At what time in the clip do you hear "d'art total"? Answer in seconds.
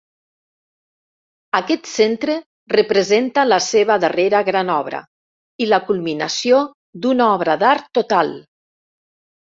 7.67-8.33